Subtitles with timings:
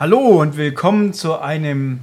[0.00, 1.98] Hallo und willkommen zu einem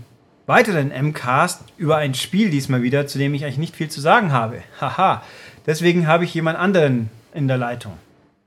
[0.48, 4.34] weiteren MCAST über ein Spiel diesmal wieder, zu dem ich eigentlich nicht viel zu sagen
[4.34, 4.64] habe.
[4.82, 5.24] Haha.
[5.66, 7.94] Deswegen habe ich jemand anderen in der Leitung.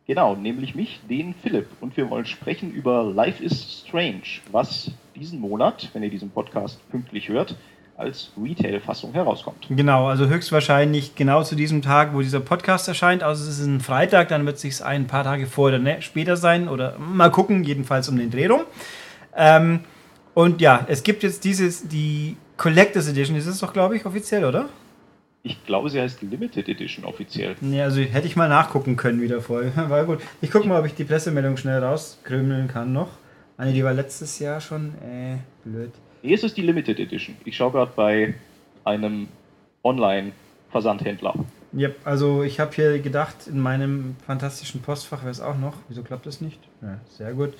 [0.07, 1.67] Genau, nämlich mich, den Philipp.
[1.81, 4.21] Und wir wollen sprechen über Life is Strange,
[4.53, 7.57] was diesen Monat, wenn ihr diesen Podcast pünktlich hört,
[7.97, 9.67] als Retail-Fassung herauskommt.
[9.71, 13.23] Genau, also höchstwahrscheinlich genau zu diesem Tag, wo dieser Podcast erscheint.
[13.23, 16.03] Also es ist ein Freitag, dann wird es sich ein paar Tage vor oder ne,
[16.03, 18.61] später sein oder mal gucken, jedenfalls um den Dreh rum.
[19.39, 19.81] Ähm,
[20.35, 24.45] und ja, es gibt jetzt dieses, die Collectors Edition, ist es doch, glaube ich, offiziell,
[24.45, 24.69] oder?
[25.45, 27.57] Ich glaube, sie heißt Limited Edition offiziell.
[27.61, 29.73] Ja, also hätte ich mal nachgucken können wieder vorher.
[29.89, 30.21] War gut.
[30.43, 33.09] Ich gucke mal, ob ich die Pressemeldung schnell rauskrümeln kann noch.
[33.57, 34.95] Eine, die war letztes Jahr schon.
[35.03, 35.91] Äh, blöd.
[36.23, 37.37] Nee, es ist die Limited Edition.
[37.45, 38.35] Ich schaue gerade bei
[38.85, 39.29] einem
[39.83, 41.35] Online-Versandhändler.
[41.73, 45.75] Ja, also ich habe hier gedacht, in meinem fantastischen Postfach wäre es auch noch.
[45.89, 46.61] Wieso klappt das nicht?
[46.83, 47.55] Ja, sehr gut.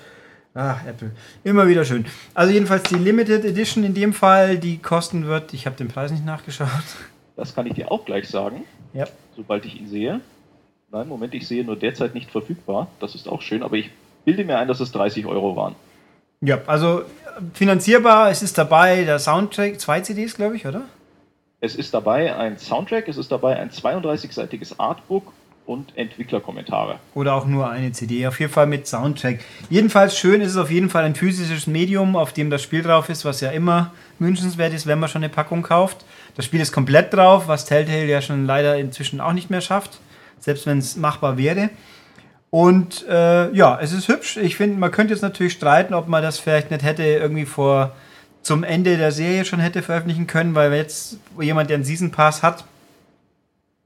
[0.55, 1.11] Ach, Apple.
[1.43, 2.05] Immer wieder schön.
[2.33, 6.11] Also jedenfalls die Limited Edition in dem Fall, die kosten wird, ich habe den Preis
[6.11, 6.67] nicht nachgeschaut.
[7.35, 9.05] Das kann ich dir auch gleich sagen, Ja.
[9.35, 10.19] sobald ich ihn sehe.
[10.91, 12.87] Nein, Moment, ich sehe nur derzeit nicht verfügbar.
[12.99, 13.91] Das ist auch schön, aber ich
[14.25, 15.75] bilde mir ein, dass es 30 Euro waren.
[16.41, 17.03] Ja, also
[17.53, 20.81] finanzierbar, es ist dabei der Soundtrack, zwei CDs, glaube ich, oder?
[21.61, 25.31] Es ist dabei ein Soundtrack, es ist dabei ein 32-seitiges Artbook
[25.69, 26.95] und Entwicklerkommentare.
[27.13, 29.39] Oder auch nur eine CD, auf jeden Fall mit Soundtrack.
[29.69, 33.07] Jedenfalls schön ist es auf jeden Fall ein physisches Medium, auf dem das Spiel drauf
[33.07, 36.05] ist, was ja immer wünschenswert ist, wenn man schon eine Packung kauft.
[36.35, 39.99] Das Spiel ist komplett drauf, was Telltale ja schon leider inzwischen auch nicht mehr schafft,
[40.39, 41.69] selbst wenn es machbar wäre.
[42.49, 44.37] Und äh, ja, es ist hübsch.
[44.37, 47.93] Ich finde, man könnte jetzt natürlich streiten, ob man das vielleicht nicht hätte irgendwie vor
[48.41, 52.41] zum Ende der Serie schon hätte veröffentlichen können, weil jetzt jemand, der einen Season Pass
[52.41, 52.63] hat,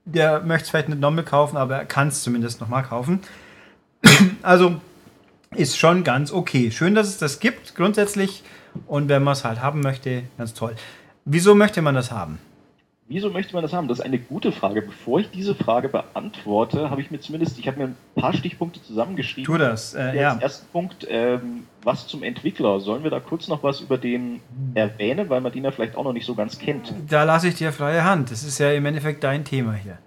[0.06, 3.22] der möchte es vielleicht nicht nochmal kaufen, aber er kann es zumindest nochmal kaufen.
[4.42, 4.82] also
[5.56, 6.72] ist schon ganz okay.
[6.72, 8.44] Schön, dass es das gibt, grundsätzlich.
[8.88, 10.76] Und wenn man es halt haben möchte, ganz toll.
[11.26, 12.40] Wieso möchte man das haben?
[13.08, 13.90] Wieso möchte man das haben?
[13.90, 14.82] Das ist eine gute Frage.
[14.82, 18.82] Bevor ich diese Frage beantworte, habe ich mir zumindest, ich habe mir ein paar Stichpunkte
[18.82, 19.46] zusammengeschrieben.
[19.46, 20.38] Tu das, äh, Als ja.
[20.40, 22.80] ersten Punkt, ähm, was zum Entwickler.
[22.80, 24.40] Sollen wir da kurz noch was über den
[24.74, 26.94] erwähnen, weil man den ja vielleicht auch noch nicht so ganz kennt?
[27.10, 28.32] Da lasse ich dir freie Hand.
[28.32, 29.98] Das ist ja im Endeffekt dein Thema hier.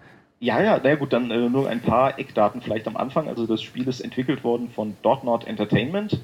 [0.40, 3.28] Ja, ja, na ja, gut, dann äh, nur ein paar Eckdaten vielleicht am Anfang.
[3.28, 6.20] Also das Spiel ist entwickelt worden von Dotnod Entertainment.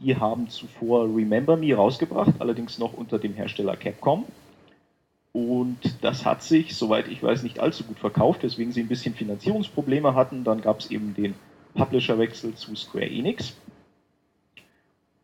[0.00, 4.24] Die haben zuvor Remember Me rausgebracht, allerdings noch unter dem Hersteller Capcom.
[5.38, 9.14] Und das hat sich, soweit ich weiß, nicht allzu gut verkauft, weswegen sie ein bisschen
[9.14, 10.42] Finanzierungsprobleme hatten.
[10.42, 11.34] Dann gab es eben den
[11.74, 13.54] Publisherwechsel zu Square Enix.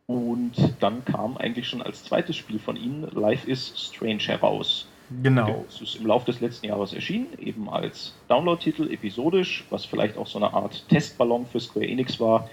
[0.06, 4.86] Und dann kam eigentlich schon als zweites Spiel von ihnen Life is Strange heraus.
[5.20, 5.64] Genau.
[5.68, 10.28] Es ist im Laufe des letzten Jahres erschienen, eben als Download-Titel, episodisch, was vielleicht auch
[10.28, 12.48] so eine Art Testballon für Square Enix war,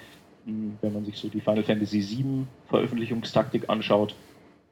[0.46, 4.16] mh, wenn man sich so die Final Fantasy VII Veröffentlichungstaktik anschaut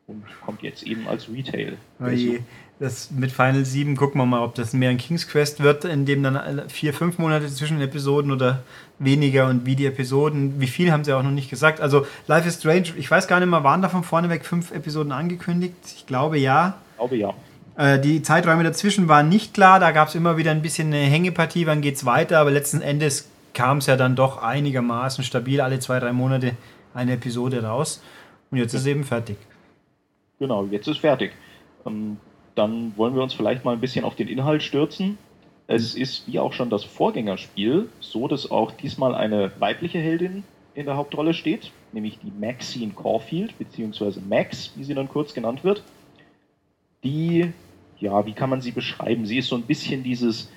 [0.10, 1.78] und kommt jetzt eben als Retail.
[2.02, 2.40] Oje,
[2.80, 6.06] Das mit Final 7 gucken wir mal, ob das mehr ein King's Quest wird, in
[6.06, 8.64] dem dann vier, fünf Monate zwischen den Episoden oder
[8.98, 11.80] weniger und wie die Episoden, wie viel haben sie auch noch nicht gesagt.
[11.82, 14.72] Also Life is Strange, ich weiß gar nicht mehr, waren da von vorne weg fünf
[14.72, 15.76] Episoden angekündigt?
[15.96, 16.78] Ich glaube ja.
[16.92, 17.34] Ich glaube ja.
[17.78, 21.04] Äh, Die Zeiträume dazwischen waren nicht klar, da gab es immer wieder ein bisschen eine
[21.04, 25.80] Hängepartie, wann geht's weiter, aber letzten Endes kam es ja dann doch einigermaßen stabil, alle
[25.80, 26.54] zwei, drei Monate
[26.94, 28.02] eine Episode raus.
[28.52, 29.38] Und jetzt ist es eben fertig.
[30.40, 31.34] Genau, jetzt ist fertig.
[31.86, 32.18] Ähm,
[32.56, 35.18] dann wollen wir uns vielleicht mal ein bisschen auf den Inhalt stürzen.
[35.68, 40.86] Es ist wie auch schon das Vorgängerspiel so, dass auch diesmal eine weibliche Heldin in
[40.86, 45.84] der Hauptrolle steht, nämlich die Maxine Caulfield, beziehungsweise Max, wie sie dann kurz genannt wird.
[47.04, 47.52] Die,
[48.00, 49.26] ja, wie kann man sie beschreiben?
[49.26, 50.50] Sie ist so ein bisschen dieses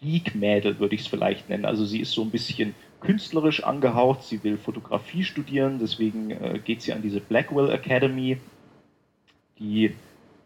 [0.00, 1.64] Geek-Mädel, würde ich es vielleicht nennen.
[1.64, 6.82] Also sie ist so ein bisschen künstlerisch angehaucht, sie will Fotografie studieren, deswegen äh, geht
[6.82, 8.38] sie an diese Blackwell Academy,
[9.60, 9.94] die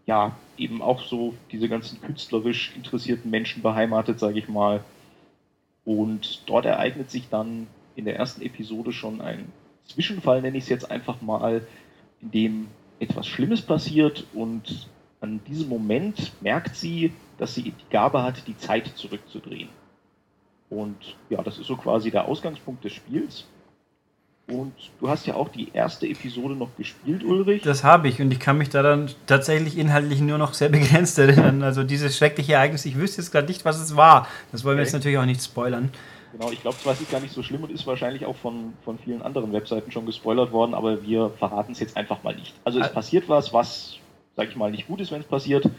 [0.07, 4.85] ja eben auch so diese ganzen künstlerisch interessierten Menschen beheimatet, sage ich mal.
[5.85, 7.67] Und dort ereignet sich dann
[7.97, 9.51] in der ersten Episode schon ein
[9.87, 11.67] Zwischenfall, nenne ich es jetzt einfach mal,
[12.21, 12.69] in dem
[12.99, 14.89] etwas Schlimmes passiert und
[15.21, 19.69] an diesem Moment merkt sie, dass sie die Gabe hat, die Zeit zurückzudrehen.
[20.71, 23.47] Und ja, das ist so quasi der Ausgangspunkt des Spiels.
[24.47, 27.63] Und du hast ja auch die erste Episode noch gespielt, Ulrich.
[27.63, 31.19] Das habe ich und ich kann mich da dann tatsächlich inhaltlich nur noch sehr begrenzt
[31.19, 31.63] erinnern.
[31.63, 34.29] Also dieses schreckliche Ereignis, ich wüsste jetzt gerade nicht, was es war.
[34.53, 34.89] Das wollen wir Okay.
[34.89, 35.91] jetzt natürlich auch nicht spoilern.
[36.33, 38.75] Genau, ich glaube, zwar ist es gar nicht so schlimm und ist wahrscheinlich auch von,
[38.85, 42.53] von vielen anderen Webseiten schon gespoilert worden, aber wir verraten es jetzt einfach mal nicht.
[42.65, 43.99] Also es Ä- passiert was, was,
[44.37, 45.71] sag ich mal, nicht gut ist, wenn es passiert.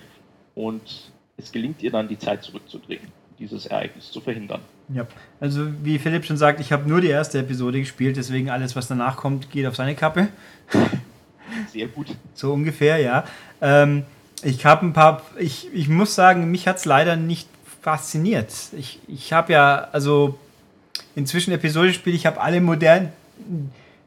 [0.55, 3.01] Und es gelingt ihr dann, die Zeit zurückzudrehen,
[3.39, 4.61] dieses Ereignis zu verhindern.
[4.89, 5.05] Ja.
[5.39, 8.87] Also wie Philipp schon sagt, ich habe nur die erste Episode gespielt, deswegen alles, was
[8.87, 10.27] danach kommt, geht auf seine Kappe.
[11.71, 12.07] Sehr gut.
[12.33, 13.25] So ungefähr, ja.
[13.61, 14.03] Ähm,
[14.43, 17.47] ich habe ein paar, ich, ich muss sagen, mich hat es leider nicht
[17.81, 18.51] fasziniert.
[18.77, 20.37] Ich, ich habe ja, also
[21.15, 23.09] inzwischen episodisch spiele, ich habe alle modernen,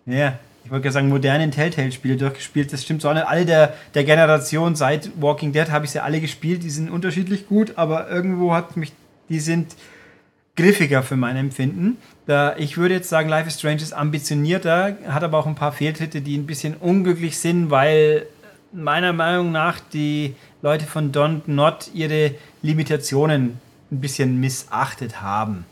[0.06, 2.70] ja, ich wollte sagen, modernen Telltale-Spiele durchgespielt.
[2.72, 3.26] Das stimmt so nicht.
[3.26, 6.62] Alle der, der Generation seit Walking Dead habe ich sie alle gespielt.
[6.62, 8.92] Die sind unterschiedlich gut, aber irgendwo hat mich,
[9.28, 9.76] die sind
[10.56, 11.98] griffiger für mein Empfinden.
[12.26, 15.72] Da, ich würde jetzt sagen, Life is Strange ist ambitionierter, hat aber auch ein paar
[15.72, 18.26] Fehltritte, die ein bisschen unglücklich sind, weil
[18.72, 23.60] meiner Meinung nach die Leute von Don't Not ihre Limitationen
[23.90, 25.64] ein bisschen missachtet haben.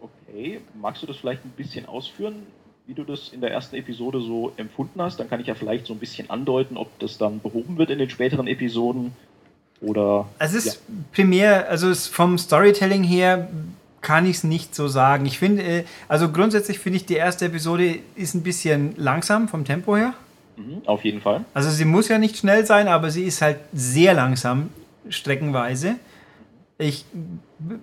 [0.00, 2.46] Okay, magst du das vielleicht ein bisschen ausführen,
[2.86, 5.20] wie du das in der ersten Episode so empfunden hast?
[5.20, 7.98] Dann kann ich ja vielleicht so ein bisschen andeuten, ob das dann behoben wird in
[7.98, 9.12] den späteren Episoden
[9.80, 10.28] oder.
[10.38, 10.72] Es ist ja.
[11.12, 13.48] primär, also es vom Storytelling her
[14.00, 15.26] kann ich es nicht so sagen.
[15.26, 19.64] Ich finde, äh, also grundsätzlich finde ich, die erste Episode ist ein bisschen langsam vom
[19.64, 20.14] Tempo her.
[20.56, 21.44] Mhm, auf jeden Fall.
[21.54, 24.70] Also sie muss ja nicht schnell sein, aber sie ist halt sehr langsam,
[25.08, 25.96] streckenweise.
[26.78, 27.04] Ich,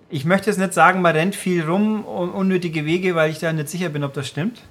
[0.10, 3.70] ich möchte jetzt nicht sagen, man rennt viel rum, unnötige Wege, weil ich da nicht
[3.70, 4.62] sicher bin, ob das stimmt.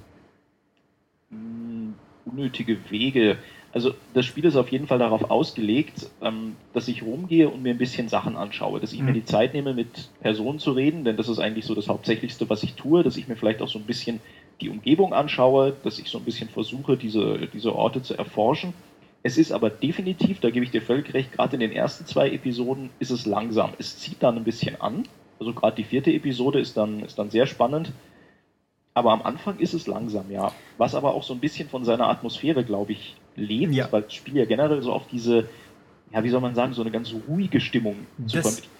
[1.29, 1.93] Hm,
[2.25, 3.37] unnötige Wege.
[3.73, 7.71] Also das Spiel ist auf jeden Fall darauf ausgelegt, ähm, dass ich rumgehe und mir
[7.73, 9.07] ein bisschen Sachen anschaue, dass ich mhm.
[9.07, 12.49] mir die Zeit nehme, mit Personen zu reden, denn das ist eigentlich so das Hauptsächlichste,
[12.49, 14.19] was ich tue, dass ich mir vielleicht auch so ein bisschen
[14.61, 18.73] die Umgebung anschaue, dass ich so ein bisschen versuche, diese, diese Orte zu erforschen.
[19.23, 22.31] Es ist aber definitiv, da gebe ich dir völlig recht, gerade in den ersten zwei
[22.31, 23.73] Episoden ist es langsam.
[23.77, 25.03] Es zieht dann ein bisschen an.
[25.39, 27.91] Also gerade die vierte Episode ist dann, ist dann sehr spannend.
[28.97, 30.51] Aber am Anfang ist es langsam, ja.
[30.79, 33.87] Was aber auch so ein bisschen von seiner Atmosphäre, glaube ich, lebt, ja.
[33.91, 35.47] weil das Spiel ja generell so auf diese,
[36.11, 37.95] ja, wie soll man sagen, so eine ganz ruhige Stimmung
[38.25, 38.71] zu vermitteln.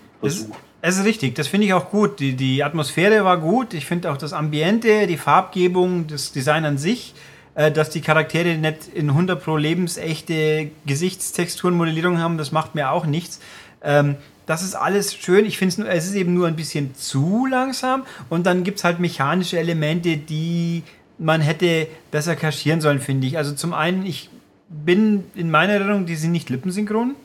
[0.81, 2.19] Es ist richtig, das finde ich auch gut.
[2.19, 3.75] Die, die Atmosphäre war gut.
[3.75, 7.13] Ich finde auch das Ambiente, die Farbgebung, das Design an sich,
[7.54, 13.06] äh, dass die Charaktere nicht in 100 pro lebensechte Gesichtstexturenmodellierung haben, das macht mir auch
[13.06, 13.40] nichts.
[13.84, 14.16] Ähm,
[14.48, 15.46] das ist alles schön.
[15.46, 18.04] Ich finde es, es ist eben nur ein bisschen zu langsam.
[18.30, 20.84] Und dann gibt es halt mechanische Elemente, die
[21.20, 23.38] man hätte besser kaschieren sollen, finde ich.
[23.38, 24.30] Also zum einen, ich
[24.70, 27.16] bin in meiner Erinnerung, die sind nicht lippensynchron.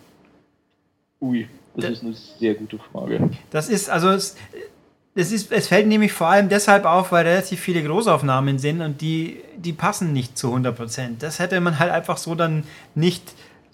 [1.21, 3.31] Ui, das, das ist eine sehr gute Frage.
[3.51, 4.37] Das ist, also es,
[5.15, 9.01] es, ist, es fällt nämlich vor allem deshalb auf, weil relativ viele Großaufnahmen sind und
[9.01, 11.19] die, die passen nicht zu 100%.
[11.21, 12.65] Das hätte man halt einfach so dann
[12.97, 13.23] nicht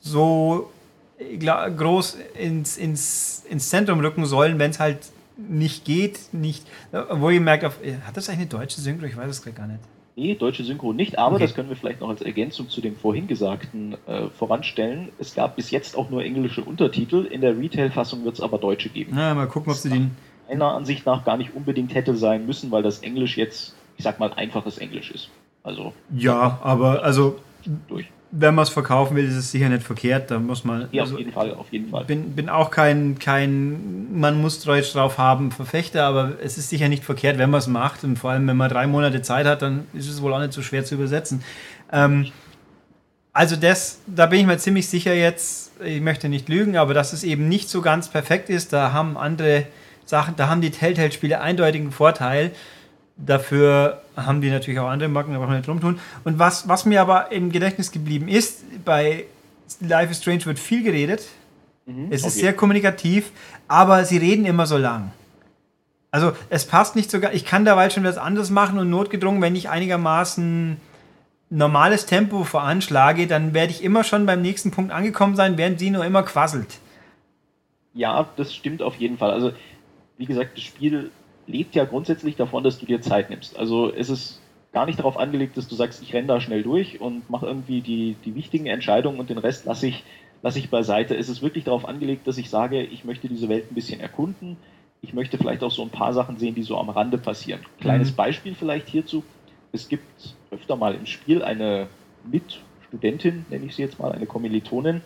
[0.02, 0.70] so
[1.18, 4.98] groß ins, ins, ins Zentrum rücken sollen, wenn es halt
[5.36, 6.66] nicht geht, nicht,
[7.10, 9.06] wo ihr merkt, auf, hat das eigentlich eine deutsche Synchro?
[9.06, 9.80] Ich weiß es gar nicht.
[10.16, 11.44] Nee, deutsche Synchro nicht, aber okay.
[11.44, 15.10] das können wir vielleicht noch als Ergänzung zu dem vorhin Gesagten äh, voranstellen.
[15.20, 18.88] Es gab bis jetzt auch nur englische Untertitel, in der Retail-Fassung wird es aber deutsche
[18.88, 19.12] geben.
[19.14, 20.10] Na, mal gucken, ob sie den.
[20.48, 24.18] Meiner Ansicht nach gar nicht unbedingt hätte sein müssen, weil das Englisch jetzt, ich sag
[24.18, 25.30] mal, einfaches Englisch ist.
[25.62, 25.92] Also.
[26.10, 27.38] Ja, aber also.
[27.86, 30.30] Durch wenn man es verkaufen will, ist es sicher nicht verkehrt.
[30.30, 30.88] Da muss man.
[30.92, 32.04] Ja, also, auf jeden Fall, auf jeden Fall.
[32.04, 36.88] Bin, bin auch kein, kein, man muss Deutsch drauf haben, Verfechter, aber es ist sicher
[36.88, 38.04] nicht verkehrt, wenn man es macht.
[38.04, 40.52] Und vor allem, wenn man drei Monate Zeit hat, dann ist es wohl auch nicht
[40.52, 41.42] so schwer zu übersetzen.
[41.92, 42.26] Ähm,
[43.32, 47.12] also das, da bin ich mir ziemlich sicher jetzt, ich möchte nicht lügen, aber dass
[47.12, 49.66] es eben nicht so ganz perfekt ist, da haben andere
[50.04, 52.50] Sachen, da haben die Telltale-Spiele eindeutigen Vorteil.
[53.18, 55.98] Dafür haben die natürlich auch andere Marken, da brauchen wir nicht drum tun.
[56.24, 59.24] Und was, was mir aber im Gedächtnis geblieben ist, bei
[59.80, 61.26] Life is Strange wird viel geredet.
[61.86, 63.32] Mhm, es ist sehr kommunikativ,
[63.66, 65.10] aber sie reden immer so lang.
[66.10, 69.56] Also es passt nicht sogar, ich kann dabei schon was anderes machen und notgedrungen, wenn
[69.56, 70.80] ich einigermaßen
[71.50, 75.90] normales Tempo veranschlage, dann werde ich immer schon beim nächsten Punkt angekommen sein, während sie
[75.90, 76.78] nur immer quasselt.
[77.94, 79.32] Ja, das stimmt auf jeden Fall.
[79.32, 79.52] Also,
[80.18, 81.10] wie gesagt, das Spiel
[81.48, 83.58] lebt ja grundsätzlich davon, dass du dir Zeit nimmst.
[83.58, 84.40] Also es ist
[84.72, 87.80] gar nicht darauf angelegt, dass du sagst, ich renne da schnell durch und mache irgendwie
[87.80, 90.04] die, die wichtigen Entscheidungen und den Rest lasse ich,
[90.42, 91.16] lasse ich beiseite.
[91.16, 94.56] Es ist wirklich darauf angelegt, dass ich sage, ich möchte diese Welt ein bisschen erkunden.
[95.00, 97.60] Ich möchte vielleicht auch so ein paar Sachen sehen, die so am Rande passieren.
[97.80, 98.16] Kleines mhm.
[98.16, 99.24] Beispiel vielleicht hierzu.
[99.72, 101.88] Es gibt öfter mal im Spiel eine
[102.24, 105.00] Mitstudentin, nenne ich sie jetzt mal, eine Kommilitonin,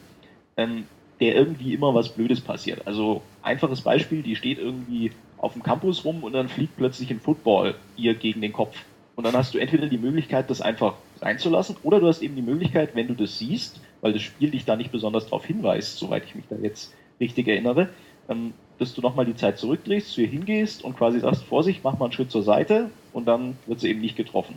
[0.56, 0.84] ähm,
[1.20, 2.86] der irgendwie immer was Blödes passiert.
[2.86, 7.20] Also einfaches Beispiel, die steht irgendwie auf dem Campus rum und dann fliegt plötzlich ein
[7.20, 8.76] Football ihr gegen den Kopf.
[9.14, 12.22] Und dann hast du entweder die Möglichkeit, das einfach sein zu lassen, oder du hast
[12.22, 15.44] eben die Möglichkeit, wenn du das siehst, weil das Spiel dich da nicht besonders darauf
[15.44, 17.90] hinweist, soweit ich mich da jetzt richtig erinnere,
[18.28, 21.98] ähm, dass du nochmal die Zeit zurückdrehst, zu ihr hingehst und quasi sagst, Vorsicht, mach
[21.98, 24.56] mal einen Schritt zur Seite und dann wird sie eben nicht getroffen.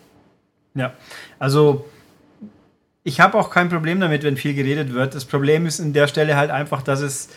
[0.75, 0.93] Ja,
[1.37, 1.85] also
[3.03, 5.15] ich habe auch kein Problem damit, wenn viel geredet wird.
[5.15, 7.29] Das Problem ist in der Stelle halt einfach, dass es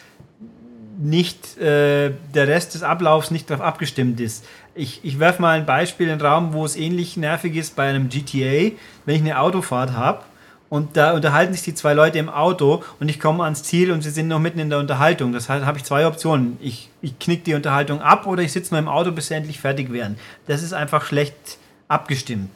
[0.98, 4.44] nicht äh, der Rest des Ablaufs nicht darauf abgestimmt ist.
[4.74, 7.88] Ich, ich werfe mal ein Beispiel in den Raum, wo es ähnlich nervig ist bei
[7.88, 8.76] einem GTA,
[9.06, 10.22] wenn ich eine Autofahrt habe
[10.68, 14.02] und da unterhalten sich die zwei Leute im Auto und ich komme ans Ziel und
[14.02, 15.32] sie sind noch mitten in der Unterhaltung.
[15.32, 16.58] Das heißt, habe ich zwei Optionen.
[16.60, 19.60] Ich, ich knick die Unterhaltung ab oder ich sitze nur im Auto, bis sie endlich
[19.60, 20.18] fertig werden.
[20.46, 22.50] Das ist einfach schlecht abgestimmt.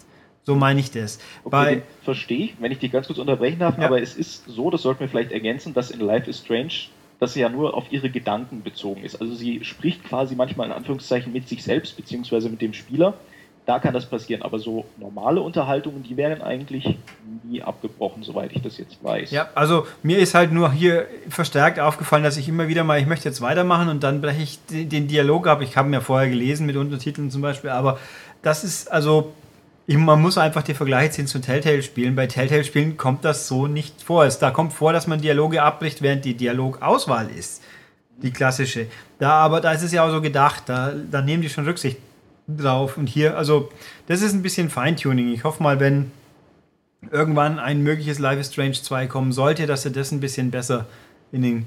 [0.45, 1.21] So meine ich das.
[1.45, 3.87] Okay, verstehe ich, wenn ich dich ganz kurz unterbrechen darf, ja.
[3.87, 6.73] aber es ist so, das sollten wir vielleicht ergänzen, dass in Life is Strange
[7.23, 9.21] das ja nur auf ihre Gedanken bezogen ist.
[9.21, 13.15] Also sie spricht quasi manchmal in Anführungszeichen mit sich selbst beziehungsweise mit dem Spieler
[13.67, 14.43] da kann das passieren.
[14.43, 16.99] Aber so normale Unterhaltungen, die wären eigentlich
[17.45, 19.31] nie abgebrochen, soweit ich das jetzt weiß.
[19.31, 23.07] Ja, also mir ist halt nur hier verstärkt aufgefallen, dass ich immer wieder mal, ich
[23.07, 25.63] möchte jetzt weitermachen und dann breche ich den Dialog ab.
[25.63, 27.99] Ich habe mir vorher gelesen mit Untertiteln zum Beispiel, aber
[28.43, 29.33] das ist also.
[29.87, 32.15] Man muss einfach die Vergleiche ziehen zu Telltale-Spielen.
[32.15, 34.25] Bei Telltale-Spielen kommt das so nicht vor.
[34.25, 37.63] Es, da kommt vor, dass man Dialoge abbricht, während die Dialogauswahl ist.
[38.23, 38.87] Die klassische.
[39.19, 41.99] Da aber, da ist es ja auch so gedacht, da, da nehmen die schon Rücksicht
[42.47, 42.97] drauf.
[42.97, 43.71] Und hier, also,
[44.07, 45.33] das ist ein bisschen Feintuning.
[45.33, 46.13] Ich hoffe mal, wenn
[47.11, 50.87] irgendwann ein mögliches Life is Strange 2 kommen sollte, dass sie das ein bisschen besser
[51.33, 51.67] in den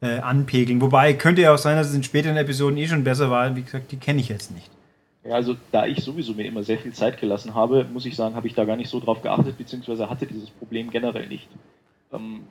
[0.00, 0.80] äh, anpegeln.
[0.80, 3.54] Wobei könnte ja auch sein, dass es in späteren Episoden eh schon besser war.
[3.54, 4.70] Wie gesagt, die kenne ich jetzt nicht.
[5.24, 8.34] Ja, also da ich sowieso mir immer sehr viel Zeit gelassen habe, muss ich sagen,
[8.34, 11.48] habe ich da gar nicht so drauf geachtet, beziehungsweise hatte dieses Problem generell nicht.
[12.12, 12.42] Ähm,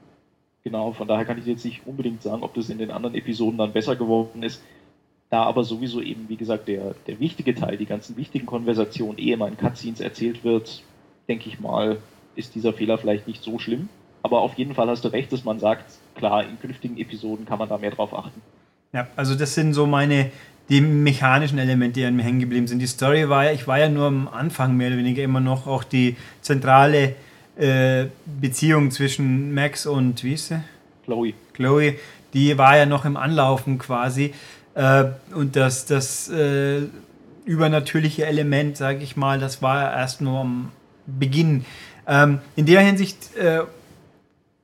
[0.64, 3.60] genau, von daher kann ich jetzt nicht unbedingt sagen, ob das in den anderen Episoden
[3.60, 4.62] dann besser geworden ist.
[5.30, 9.34] Da aber sowieso eben, wie gesagt, der, der wichtige Teil, die ganzen wichtigen Konversationen eh
[9.34, 10.84] immer in Cutscenes erzählt wird,
[11.28, 11.98] denke ich mal,
[12.36, 13.90] ist dieser Fehler vielleicht nicht so schlimm.
[14.24, 17.60] Aber auf jeden Fall hast du recht, dass man sagt, klar, in künftigen Episoden kann
[17.60, 18.42] man da mehr drauf achten.
[18.94, 20.32] Ja, also das sind so meine,
[20.70, 22.80] die mechanischen Elemente, die an mir hängen geblieben sind.
[22.80, 25.68] Die Story war ja, ich war ja nur am Anfang mehr oder weniger immer noch
[25.68, 27.16] auch die zentrale
[27.58, 30.62] äh, Beziehung zwischen Max und, wie ist sie?
[31.06, 31.34] Chloe.
[31.54, 31.96] Chloe,
[32.34, 34.34] die war ja noch im Anlaufen quasi.
[34.74, 35.06] Äh,
[35.36, 36.84] und das, das äh,
[37.46, 40.72] übernatürliche Element, sage ich mal, das war erst nur am
[41.06, 41.66] Beginn.
[42.08, 43.62] Ähm, in der Hinsicht äh,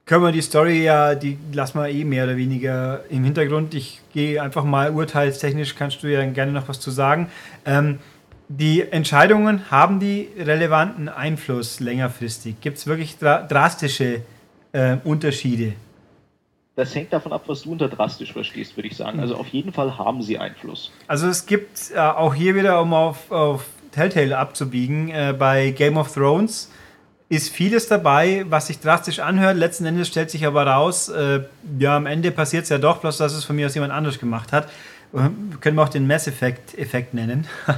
[0.10, 3.76] können wir die Story ja, die lassen wir eh mehr oder weniger im Hintergrund.
[3.76, 7.30] Ich gehe einfach mal urteilstechnisch, kannst du ja gerne noch was zu sagen.
[7.64, 8.00] Ähm,
[8.48, 12.56] die Entscheidungen haben die relevanten Einfluss längerfristig?
[12.60, 14.24] Gibt es wirklich dra drastische
[14.72, 15.74] äh, Unterschiede?
[16.76, 19.20] Das hängt davon ab, was du unter drastisch verstehst, würde ich sagen.
[19.20, 20.92] Also auf jeden Fall haben sie Einfluss.
[21.06, 25.98] Also es gibt äh, auch hier wieder, um auf, auf Telltale abzubiegen, äh, bei Game
[25.98, 26.72] of Thrones
[27.30, 29.56] ist vieles dabei, was sich drastisch anhört.
[29.56, 31.42] Letzten Endes stellt sich aber raus, äh,
[31.78, 34.20] ja, am Ende passiert es ja doch, bloß dass es von mir aus jemand anders
[34.20, 34.68] gemacht hat.
[35.62, 37.48] Können wir auch den Mass Effect-Effekt nennen.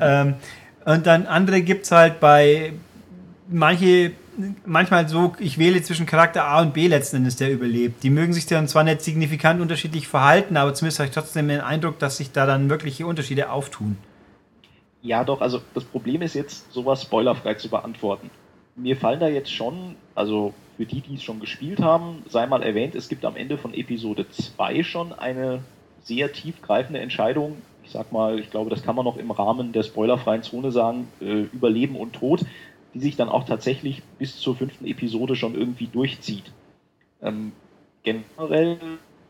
[0.00, 0.34] Ähm,
[0.84, 2.72] und dann andere gibt es halt bei
[3.48, 4.12] manche
[4.64, 8.02] manchmal so, ich wähle zwischen Charakter A und B letzten Endes, der überlebt.
[8.02, 11.60] Die mögen sich dann zwar nicht signifikant unterschiedlich verhalten, aber zumindest habe ich trotzdem den
[11.60, 13.96] Eindruck, dass sich da dann wirkliche Unterschiede auftun.
[15.02, 18.30] Ja, doch, also das Problem ist jetzt, sowas spoilerfrei zu beantworten.
[18.76, 22.62] Mir fallen da jetzt schon, also für die, die es schon gespielt haben, sei mal
[22.62, 25.62] erwähnt, es gibt am Ende von Episode 2 schon eine
[26.02, 27.56] sehr tiefgreifende Entscheidung.
[27.82, 31.08] Ich sag mal, ich glaube, das kann man noch im Rahmen der spoilerfreien Zone sagen,
[31.20, 32.44] äh, über Leben und Tod
[32.94, 36.52] die sich dann auch tatsächlich bis zur fünften Episode schon irgendwie durchzieht.
[37.22, 37.52] Ähm,
[38.02, 38.78] generell,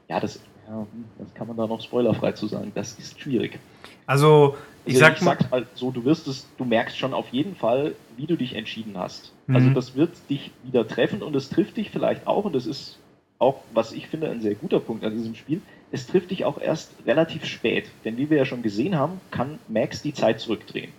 [0.08, 0.86] ja das, ja,
[1.18, 3.58] das kann man da noch spoilerfrei zu sagen, das ist schwierig.
[4.06, 7.54] Also, ich, sag ich sag's mal so, du wirst es, du merkst schon auf jeden
[7.54, 9.32] Fall, wie du dich entschieden hast.
[9.46, 9.56] Mhm.
[9.56, 12.99] Also das wird dich wieder treffen und es trifft dich vielleicht auch, und das ist
[13.38, 15.60] auch, was ich finde, ein sehr guter Punkt an diesem Spiel,
[15.90, 17.87] es trifft dich auch erst relativ spät.
[18.04, 20.92] Denn wie wir ja schon gesehen haben, kann Max die Zeit zurückdrehen.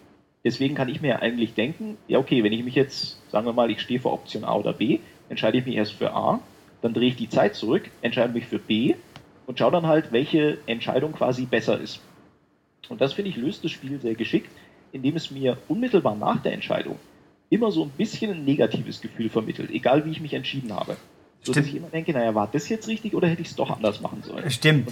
[0.43, 3.69] Deswegen kann ich mir eigentlich denken, ja okay, wenn ich mich jetzt, sagen wir mal,
[3.69, 6.39] ich stehe vor Option A oder B, entscheide ich mich erst für A,
[6.81, 8.95] dann drehe ich die Zeit zurück, entscheide mich für B
[9.45, 11.99] und schaue dann halt, welche Entscheidung quasi besser ist.
[12.91, 14.49] Und das finde ich löst das Spiel sehr geschickt,
[14.91, 16.97] indem es mir unmittelbar nach der Entscheidung
[17.49, 20.97] immer so ein bisschen ein negatives Gefühl vermittelt, egal wie ich mich entschieden habe.
[21.43, 23.71] So dass ich immer denke, naja, war das jetzt richtig oder hätte ich es doch
[23.71, 24.49] anders machen sollen?
[24.51, 24.91] Stimmt.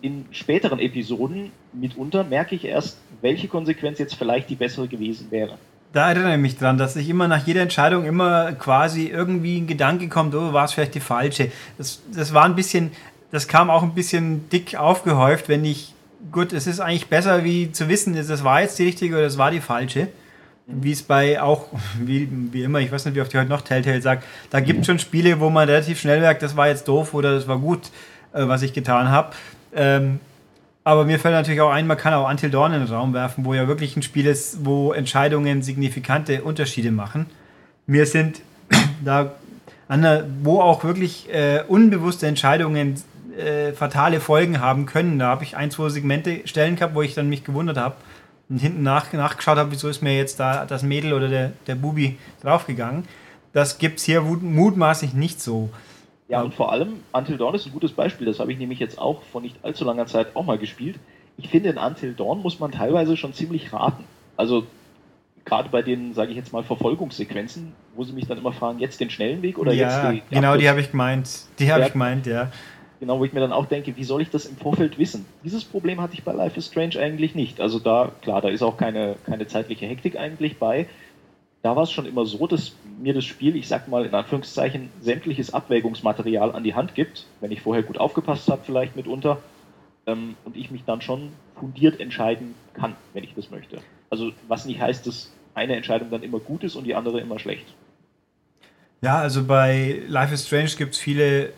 [0.00, 5.58] in späteren Episoden mitunter merke ich erst, welche Konsequenz jetzt vielleicht die bessere gewesen wäre.
[5.92, 9.66] Da erinnere ich mich dran, dass ich immer nach jeder Entscheidung immer quasi irgendwie ein
[9.66, 11.52] Gedanke kommt, oh, war es vielleicht die falsche.
[11.76, 12.92] Das, das war ein bisschen,
[13.30, 15.92] das kam auch ein bisschen dick aufgehäuft, wenn ich,
[16.30, 19.38] gut, es ist eigentlich besser, wie zu wissen, das war jetzt die richtige oder das
[19.38, 20.08] war die falsche
[20.66, 21.66] wie es bei auch,
[22.00, 24.80] wie, wie immer, ich weiß nicht, wie oft ich heute noch Telltale sagt, da gibt
[24.80, 27.58] es schon Spiele, wo man relativ schnell merkt, das war jetzt doof oder das war
[27.58, 27.90] gut,
[28.32, 29.32] äh, was ich getan habe.
[29.74, 30.20] Ähm,
[30.84, 33.44] aber mir fällt natürlich auch ein, man kann auch Until Dawn in den Raum werfen,
[33.44, 37.26] wo ja wirklich ein Spiel ist, wo Entscheidungen signifikante Unterschiede machen.
[37.86, 38.40] Mir sind
[39.04, 39.32] da,
[40.42, 42.96] wo auch wirklich äh, unbewusste Entscheidungen
[43.36, 45.18] äh, fatale Folgen haben können.
[45.18, 47.96] Da habe ich ein, zwei Segmente, Stellen gehabt, wo ich dann mich gewundert habe
[48.48, 51.74] und hinten nach, nachgeschaut habe, wieso ist mir jetzt da das Mädel oder der, der
[51.74, 53.04] Bubi draufgegangen.
[53.52, 55.70] das gibt es hier mutmaßlich nicht so.
[56.28, 58.26] Ja, und vor allem, Until Dawn ist ein gutes Beispiel.
[58.26, 60.98] Das habe ich nämlich jetzt auch vor nicht allzu langer Zeit auch mal gespielt.
[61.36, 64.04] Ich finde, in Until Dawn muss man teilweise schon ziemlich raten.
[64.36, 64.66] Also,
[65.44, 69.00] gerade bei den, sage ich jetzt mal, Verfolgungssequenzen, wo sie mich dann immer fragen, jetzt
[69.00, 70.34] den schnellen Weg oder ja, jetzt die.
[70.34, 71.28] Genau, die habe ich gemeint.
[71.58, 72.50] Die habe ich gemeint, ja.
[73.02, 75.26] Genau, wo ich mir dann auch denke, wie soll ich das im Vorfeld wissen?
[75.42, 77.60] Dieses Problem hatte ich bei Life is Strange eigentlich nicht.
[77.60, 80.86] Also da, klar, da ist auch keine, keine zeitliche Hektik eigentlich bei
[81.62, 84.90] da war es schon immer so, dass mir das Spiel, ich sag mal in Anführungszeichen,
[85.00, 89.38] sämtliches Abwägungsmaterial an die Hand gibt, wenn ich vorher gut aufgepasst habe, vielleicht mitunter,
[90.06, 93.78] ähm, und ich mich dann schon fundiert entscheiden kann, wenn ich das möchte.
[94.10, 97.38] Also was nicht heißt, dass eine Entscheidung dann immer gut ist und die andere immer
[97.38, 97.66] schlecht.
[99.00, 101.52] Ja, also bei Life is Strange gibt es viele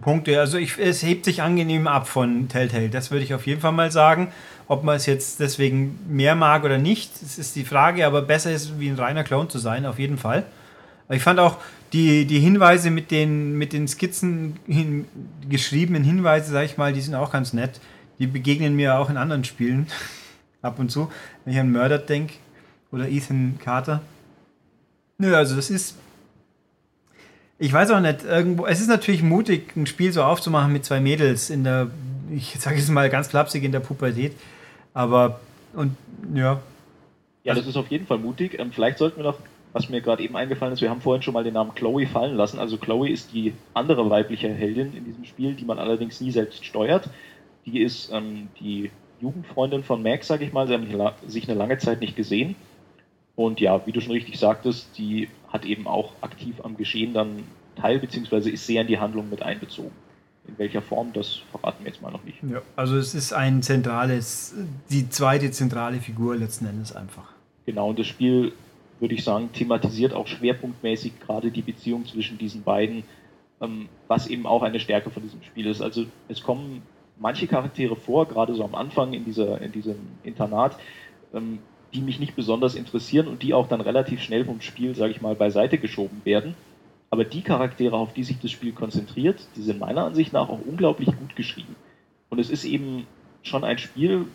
[0.00, 0.38] Punkte.
[0.40, 2.88] Also ich, es hebt sich angenehm ab von Telltale.
[2.88, 4.28] Das würde ich auf jeden Fall mal sagen.
[4.68, 8.06] Ob man es jetzt deswegen mehr mag oder nicht, das ist die Frage.
[8.06, 10.44] Aber besser ist, wie ein reiner Clone zu sein, auf jeden Fall.
[11.08, 11.58] Ich fand auch
[11.92, 15.06] die, die Hinweise mit den, mit den Skizzen, hin,
[15.48, 17.80] geschriebenen Hinweise, sag ich mal, die sind auch ganz nett.
[18.18, 19.86] Die begegnen mir auch in anderen Spielen
[20.62, 21.10] ab und zu,
[21.44, 22.34] wenn ich an Murder denke
[22.90, 24.02] oder Ethan Carter.
[25.18, 25.96] Nö, also das ist
[27.58, 31.00] ich weiß auch nicht, irgendwo, es ist natürlich mutig, ein Spiel so aufzumachen mit zwei
[31.00, 31.90] Mädels in der,
[32.30, 34.32] ich sage es mal ganz flapsig, in der Pubertät.
[34.92, 35.40] Aber,
[35.74, 35.96] und
[36.34, 36.60] ja.
[37.44, 38.58] Ja, das ist auf jeden Fall mutig.
[38.58, 39.38] Ähm, vielleicht sollten wir noch,
[39.72, 42.34] was mir gerade eben eingefallen ist, wir haben vorhin schon mal den Namen Chloe fallen
[42.34, 42.58] lassen.
[42.58, 46.64] Also Chloe ist die andere weibliche Heldin in diesem Spiel, die man allerdings nie selbst
[46.64, 47.08] steuert.
[47.66, 50.66] Die ist ähm, die Jugendfreundin von Max, sage ich mal.
[50.66, 50.88] Sie haben
[51.26, 52.54] sich eine lange Zeit nicht gesehen.
[53.34, 57.44] Und ja, wie du schon richtig sagtest, die hat eben auch aktiv am Geschehen dann
[57.76, 59.90] teil, beziehungsweise ist sehr in die Handlung mit einbezogen.
[60.46, 62.38] In welcher Form, das verraten wir jetzt mal noch nicht.
[62.42, 64.54] Ja, also es ist ein zentrales,
[64.90, 67.32] die zweite zentrale Figur letzten Endes einfach.
[67.64, 68.52] Genau, und das Spiel,
[69.00, 73.02] würde ich sagen, thematisiert auch schwerpunktmäßig gerade die Beziehung zwischen diesen beiden,
[73.60, 75.80] ähm, was eben auch eine Stärke von diesem Spiel ist.
[75.80, 76.82] Also es kommen
[77.18, 80.76] manche Charaktere vor, gerade so am Anfang in, dieser, in diesem Internat,
[81.34, 81.58] ähm,
[81.96, 85.22] die mich nicht besonders interessieren und die auch dann relativ schnell vom Spiel, sage ich
[85.22, 86.54] mal, beiseite geschoben werden.
[87.08, 90.60] Aber die Charaktere, auf die sich das Spiel konzentriert, die sind meiner Ansicht nach auch
[90.64, 91.74] unglaublich gut geschrieben.
[92.28, 93.06] Und es ist eben
[93.42, 94.26] schon ein Spiel,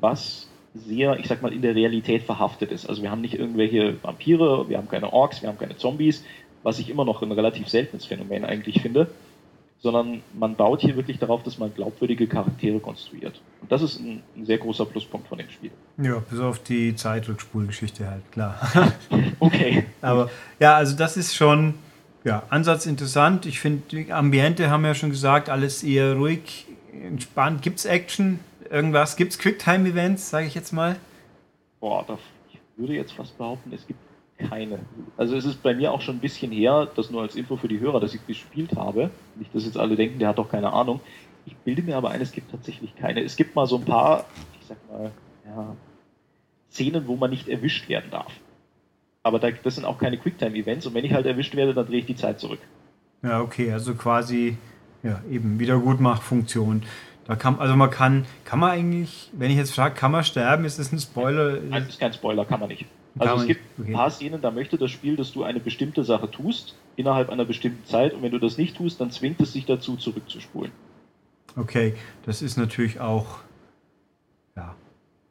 [0.00, 2.88] was sehr, ich sag mal, in der Realität verhaftet ist.
[2.88, 6.24] Also wir haben nicht irgendwelche Vampire, wir haben keine Orks, wir haben keine Zombies,
[6.62, 9.08] was ich immer noch ein relativ seltenes Phänomen eigentlich finde
[9.82, 13.40] sondern man baut hier wirklich darauf, dass man glaubwürdige Charaktere konstruiert.
[13.62, 15.70] Und das ist ein, ein sehr großer Pluspunkt von dem Spiel.
[15.96, 18.60] Ja, bis auf die Zeitrückspulgeschichte halt, klar.
[19.40, 19.84] okay.
[20.02, 21.74] Aber ja, also das ist schon,
[22.24, 23.46] ja, Ansatz interessant.
[23.46, 27.62] Ich finde, die Ambiente haben ja schon gesagt, alles eher ruhig, entspannt.
[27.62, 28.40] Gibt es Action?
[28.68, 29.16] Irgendwas?
[29.16, 30.96] Gibt es Quicktime-Events, sage ich jetzt mal?
[31.80, 32.04] Boah,
[32.52, 33.98] ich würde jetzt fast behaupten, es gibt
[34.48, 34.80] keine.
[35.16, 37.68] Also es ist bei mir auch schon ein bisschen her, das nur als Info für
[37.68, 39.10] die Hörer, dass ich gespielt habe.
[39.36, 41.00] Nicht, dass jetzt alle denken, der hat doch keine Ahnung.
[41.46, 43.22] Ich bilde mir aber ein, es gibt tatsächlich keine.
[43.22, 44.26] Es gibt mal so ein paar,
[44.60, 45.10] ich sag mal,
[45.46, 45.76] ja,
[46.70, 48.32] Szenen, wo man nicht erwischt werden darf.
[49.22, 51.98] Aber da, das sind auch keine Quicktime-Events und wenn ich halt erwischt werde, dann drehe
[51.98, 52.60] ich die Zeit zurück.
[53.22, 54.56] Ja, okay, also quasi
[55.02, 56.84] ja, eben Wiedergutmachfunktion.
[57.26, 60.64] Da kann, also man kann, kann man eigentlich, wenn ich jetzt frage, kann man sterben,
[60.64, 61.60] ist das ein Spoiler?
[61.60, 62.86] Nein, das ist kein Spoiler, kann man nicht.
[63.18, 63.90] Also es gibt okay.
[63.90, 67.44] ein paar Szenen, da möchte das Spiel, dass du eine bestimmte Sache tust, innerhalb einer
[67.44, 70.72] bestimmten Zeit, und wenn du das nicht tust, dann zwingt es sich dazu, zurückzuspulen.
[71.56, 71.94] Okay,
[72.24, 73.38] das ist natürlich auch.
[74.56, 74.74] Ja.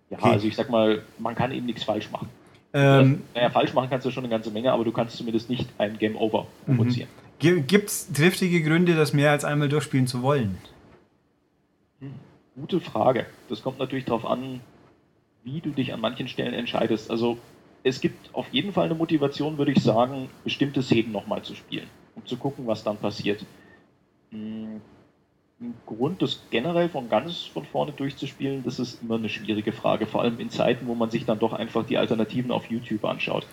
[0.09, 0.29] Ja, okay.
[0.29, 2.29] also ich sag mal, man kann eben nichts falsch machen.
[2.73, 5.67] Ähm, naja, falsch machen kannst du schon eine ganze Menge, aber du kannst zumindest nicht
[5.77, 6.77] ein Game Over mhm.
[6.77, 7.09] provozieren.
[7.39, 10.57] Gibt es triftige Gründe, das mehr als einmal durchspielen zu wollen?
[11.99, 12.13] Hm,
[12.55, 13.25] gute Frage.
[13.47, 14.59] Das kommt natürlich darauf an,
[15.43, 17.09] wie du dich an manchen Stellen entscheidest.
[17.09, 17.37] Also
[17.83, 21.87] es gibt auf jeden Fall eine Motivation, würde ich sagen, bestimmte Szenen nochmal zu spielen,
[22.15, 23.45] um zu gucken, was dann passiert.
[24.31, 24.81] Hm,
[25.61, 30.05] ein Grund, das generell von ganz von vorne durchzuspielen, das ist immer eine schwierige Frage,
[30.05, 33.45] vor allem in Zeiten, wo man sich dann doch einfach die Alternativen auf YouTube anschaut.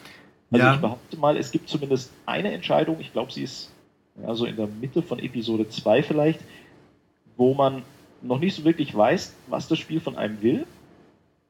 [0.53, 0.75] Also ja.
[0.75, 3.73] ich behaupte mal, es gibt zumindest eine Entscheidung, ich glaube, sie ist
[4.33, 6.41] so in der Mitte von Episode 2 vielleicht,
[7.37, 7.83] wo man
[8.23, 10.67] noch nicht so wirklich weiß, was das Spiel von einem will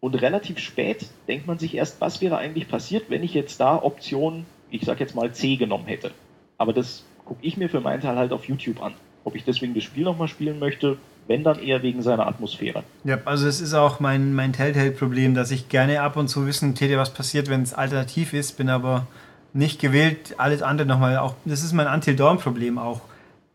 [0.01, 3.83] und relativ spät denkt man sich erst, was wäre eigentlich passiert, wenn ich jetzt da
[3.83, 6.11] Option, ich sag jetzt mal C genommen hätte.
[6.59, 8.95] Aber das gucke ich mir für meinen Teil halt auf YouTube an.
[9.25, 12.85] Ob ich deswegen das Spiel nochmal spielen möchte, wenn dann eher wegen seiner Atmosphäre.
[13.05, 16.75] Ja, also es ist auch mein, mein Telltale-Problem, dass ich gerne ab und zu wissen
[16.75, 19.07] täte, was passiert, wenn es alternativ ist, bin aber
[19.53, 21.35] nicht gewillt, alles andere nochmal auch.
[21.45, 23.01] Das ist mein Until Dawn-Problem auch.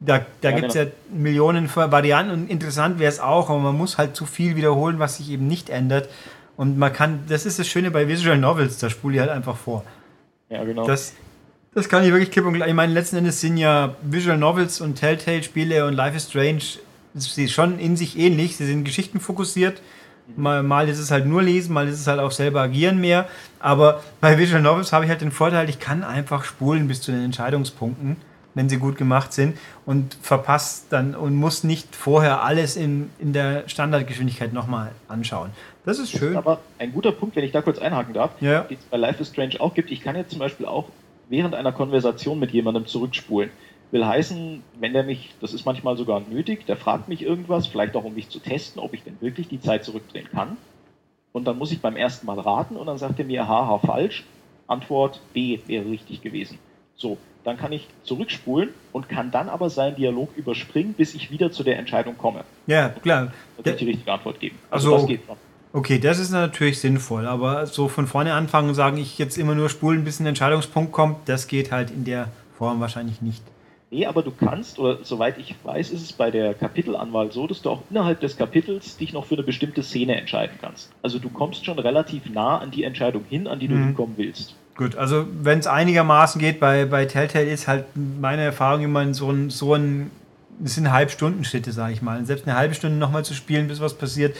[0.04, 0.86] Da, da ja, gibt es genau.
[0.88, 4.98] ja Millionen Varianten und interessant wäre es auch, aber man muss halt zu viel wiederholen,
[5.00, 6.10] was sich eben nicht ändert.
[6.58, 9.56] Und man kann, das ist das Schöne bei Visual Novels, da spule ich halt einfach
[9.56, 9.84] vor.
[10.50, 10.86] Ja, genau.
[10.86, 11.14] Das,
[11.74, 12.68] Das kann ich wirklich klipp und klar.
[12.68, 16.64] Ich meine, letzten Endes sind ja Visual Novels und Telltale-Spiele und Life is Strange
[17.14, 18.58] sie schon in sich ähnlich.
[18.58, 19.82] Sie sind geschichtenfokussiert.
[20.36, 23.28] Mal, mal ist es halt nur lesen, mal ist es halt auch selber agieren mehr.
[23.60, 27.12] Aber bei Visual Novels habe ich halt den Vorteil, ich kann einfach spulen bis zu
[27.12, 28.18] den Entscheidungspunkten,
[28.54, 33.34] wenn sie gut gemacht sind und verpasst dann und muss nicht vorher alles in, in
[33.34, 35.52] der Standardgeschwindigkeit nochmal anschauen.
[35.86, 36.22] Das ist schön.
[36.22, 38.62] Das ist aber ein guter Punkt, wenn ich da kurz einhaken darf, ja.
[38.62, 39.92] den es bei Life is Strange auch gibt.
[39.92, 40.90] Ich kann jetzt zum Beispiel auch
[41.30, 43.50] während einer Konversation mit jemandem zurückspulen.
[43.92, 47.96] Will heißen, wenn der mich, das ist manchmal sogar nötig, der fragt mich irgendwas, vielleicht
[47.96, 50.58] auch um mich zu testen, ob ich denn wirklich die Zeit zurückdrehen kann.
[51.34, 54.26] Und dann muss ich beim ersten Mal raten und dann sagt er mir, haha, falsch.
[54.68, 56.58] Antwort B wäre richtig gewesen.
[57.02, 61.52] So, dann kann ich zurückspulen und kann dann aber seinen Dialog überspringen, bis ich wieder
[61.52, 62.44] zu der Entscheidung komme.
[62.68, 63.34] Ja, klar.
[63.58, 64.60] Und die richtige Antwort geben.
[64.70, 65.38] Also, also das geht noch.
[65.74, 69.56] Okay, das ist natürlich sinnvoll, aber so von vorne anfangen und sagen, ich jetzt immer
[69.56, 73.42] nur spulen, bis ein Entscheidungspunkt kommt, das geht halt in der Form wahrscheinlich nicht.
[73.90, 77.62] Nee, aber du kannst, oder soweit ich weiß, ist es bei der Kapitelanwahl so, dass
[77.62, 80.92] du auch innerhalb des Kapitels dich noch für eine bestimmte Szene entscheiden kannst.
[81.02, 83.86] Also du kommst schon relativ nah an die Entscheidung hin, an die du mhm.
[83.86, 84.56] hinkommen willst.
[84.76, 89.30] Gut, also wenn es einigermaßen geht, bei, bei Telltale ist halt meine Erfahrung immer so
[89.30, 90.12] ein, so ein,
[90.60, 92.26] das sind Halbstundenschritte, sage ich mal.
[92.26, 94.36] Selbst eine halbe Stunde nochmal zu spielen, bis was passiert,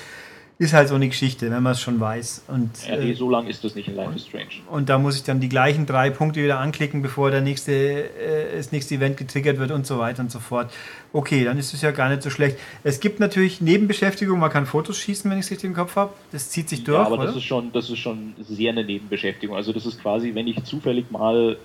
[0.62, 2.44] ist halt so eine Geschichte, wenn man es schon weiß.
[2.48, 4.62] Und, ja, nee, äh, so lang ist das nicht in Life is Strange.
[4.70, 8.56] Und da muss ich dann die gleichen drei Punkte wieder anklicken, bevor der nächste, äh,
[8.56, 10.72] das nächste Event getriggert wird und so weiter und so fort.
[11.14, 12.60] Okay, dann ist es ja gar nicht so schlecht.
[12.84, 16.14] Es gibt natürlich Nebenbeschäftigung, man kann Fotos schießen, wenn ich es richtig im Kopf habe.
[16.32, 16.96] Das zieht sich durch.
[16.96, 17.26] Ja, aber oder?
[17.26, 19.56] das ist schon, das ist schon sehr eine Nebenbeschäftigung.
[19.56, 21.58] Also das ist quasi, wenn ich zufällig mal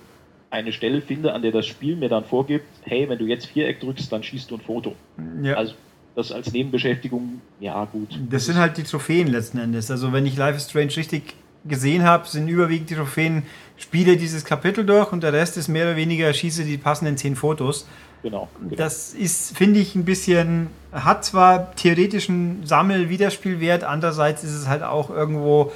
[0.48, 3.78] eine Stelle finde, an der das Spiel mir dann vorgibt, hey, wenn du jetzt Viereck
[3.80, 4.94] drückst, dann schießt du ein Foto.
[5.42, 5.54] Ja.
[5.54, 5.74] Also
[6.16, 8.18] das als Nebenbeschäftigung, ja gut.
[8.30, 9.90] Das, sind halt die Trophäen letzten Endes.
[9.90, 11.34] Also wenn ich Life is Strange richtig
[11.66, 13.42] gesehen habe, sind überwiegend die Trophäen,
[13.76, 17.36] spiele dieses Kapitel durch und der Rest ist mehr oder weniger schieße die passenden zehn
[17.36, 17.86] Fotos.
[18.22, 18.48] Genau.
[18.58, 18.76] genau.
[18.76, 25.10] Das ist, finde ich, ein bisschen, hat zwar theoretischen Sammel-Wiederspielwert, andererseits ist es halt auch
[25.10, 25.70] irgendwo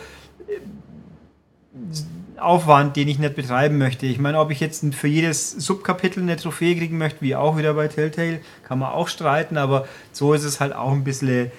[2.40, 4.06] Aufwand, den ich nicht betreiben möchte.
[4.06, 7.74] Ich meine, ob ich jetzt für jedes Subkapitel eine Trophäe kriegen möchte, wie auch wieder
[7.74, 11.50] bei Telltale, kann man auch streiten, aber so ist es halt auch ein bisschen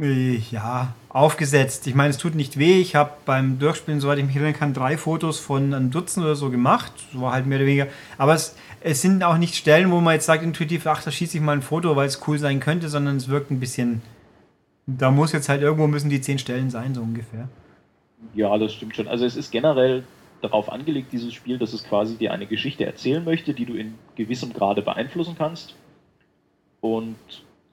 [0.00, 1.86] äh, ja, aufgesetzt.
[1.86, 2.80] Ich meine, es tut nicht weh.
[2.80, 6.34] Ich habe beim Durchspielen, soweit ich mich erinnern kann, drei Fotos von einem Dutzend oder
[6.34, 6.92] so gemacht.
[7.12, 7.86] So war halt mehr oder weniger.
[8.18, 11.36] Aber es, es sind auch nicht Stellen, wo man jetzt sagt intuitiv, ach, da schieße
[11.36, 14.02] ich mal ein Foto, weil es cool sein könnte, sondern es wirkt ein bisschen.
[14.86, 17.48] Da muss jetzt halt irgendwo müssen die zehn Stellen sein, so ungefähr.
[18.34, 19.08] Ja, das stimmt schon.
[19.08, 20.04] Also es ist generell
[20.40, 23.94] darauf angelegt, dieses Spiel, dass es quasi dir eine Geschichte erzählen möchte, die du in
[24.16, 25.74] gewissem Grade beeinflussen kannst.
[26.80, 27.16] Und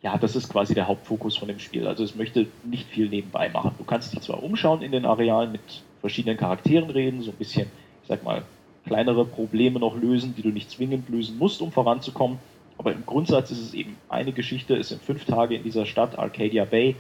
[0.02, 1.88] ja, das ist quasi der Hauptfokus von dem Spiel.
[1.88, 3.76] Also es möchte nicht viel nebenbei machen.
[3.78, 7.68] Du kannst dich zwar umschauen in den Arealen, mit verschiedenen Charakteren reden, so ein bisschen,
[8.02, 8.44] ich sag mal,
[8.86, 12.40] kleinere Probleme noch lösen, die du nicht zwingend lösen musst, um voranzukommen.
[12.78, 16.18] Aber im Grundsatz ist es eben eine Geschichte, es sind fünf Tage in dieser Stadt,
[16.18, 16.96] Arcadia Bay,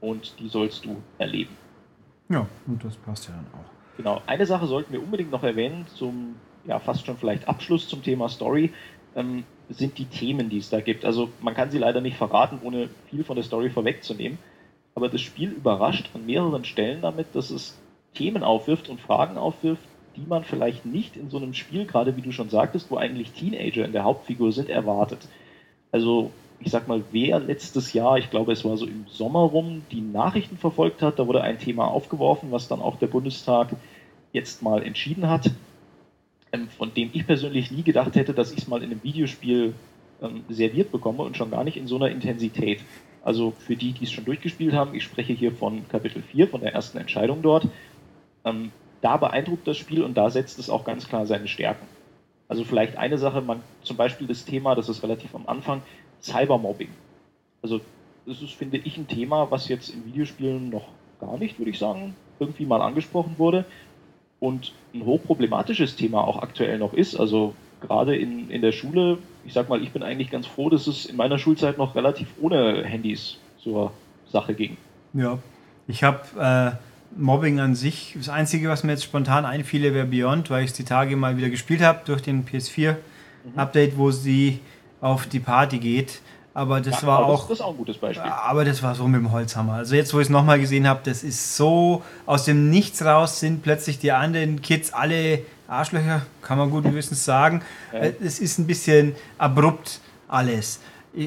[0.00, 1.54] und die sollst du erleben.
[2.28, 3.96] Ja, und das passt ja dann auch.
[3.96, 4.22] Genau.
[4.26, 6.36] Eine Sache sollten wir unbedingt noch erwähnen, zum
[6.66, 8.72] ja fast schon vielleicht Abschluss zum Thema Story,
[9.16, 11.04] ähm, sind die Themen, die es da gibt.
[11.04, 14.38] Also man kann sie leider nicht verraten, ohne viel von der Story vorwegzunehmen.
[14.94, 17.78] Aber das Spiel überrascht an mehreren Stellen damit, dass es
[18.14, 19.82] Themen aufwirft und Fragen aufwirft,
[20.16, 23.32] die man vielleicht nicht in so einem Spiel, gerade wie du schon sagtest, wo eigentlich
[23.32, 25.28] Teenager in der Hauptfigur sind, erwartet.
[25.92, 29.82] Also ich sag mal, wer letztes Jahr, ich glaube, es war so im Sommer rum,
[29.92, 33.68] die Nachrichten verfolgt hat, da wurde ein Thema aufgeworfen, was dann auch der Bundestag
[34.32, 35.50] jetzt mal entschieden hat,
[36.52, 39.74] ähm, von dem ich persönlich nie gedacht hätte, dass ich es mal in einem Videospiel
[40.20, 42.80] ähm, serviert bekomme und schon gar nicht in so einer Intensität.
[43.22, 46.60] Also für die, die es schon durchgespielt haben, ich spreche hier von Kapitel 4, von
[46.60, 47.68] der ersten Entscheidung dort.
[48.44, 51.86] Ähm, da beeindruckt das Spiel und da setzt es auch ganz klar seine Stärken.
[52.48, 55.82] Also vielleicht eine Sache, man zum Beispiel das Thema, das ist relativ am Anfang,
[56.22, 56.88] Cybermobbing.
[57.62, 57.80] Also
[58.26, 60.88] das ist, finde ich, ein Thema, was jetzt in Videospielen noch
[61.20, 63.64] gar nicht, würde ich sagen, irgendwie mal angesprochen wurde
[64.40, 67.16] und ein hochproblematisches Thema auch aktuell noch ist.
[67.18, 70.86] Also gerade in, in der Schule, ich sag mal, ich bin eigentlich ganz froh, dass
[70.86, 73.92] es in meiner Schulzeit noch relativ ohne Handys zur
[74.30, 74.76] Sache ging.
[75.14, 75.38] Ja,
[75.86, 76.76] ich habe äh,
[77.16, 80.76] Mobbing an sich, das Einzige, was mir jetzt spontan einfiele, wäre Beyond, weil ich es
[80.76, 83.98] die Tage mal wieder gespielt habe durch den PS4-Update, mhm.
[83.98, 84.60] wo sie
[85.00, 86.20] auf die Party geht.
[86.54, 87.48] Aber das ja, war aber auch.
[87.48, 88.28] Das, ist auch ein gutes Beispiel.
[88.28, 89.74] Aber das war so mit dem Holzhammer.
[89.74, 93.38] Also jetzt, wo ich es nochmal gesehen habe, das ist so aus dem Nichts raus
[93.38, 97.62] sind plötzlich die anderen Kids alle Arschlöcher, kann man guten Gewissens sagen.
[97.92, 98.00] Ja.
[98.00, 100.80] Äh, es ist ein bisschen abrupt alles.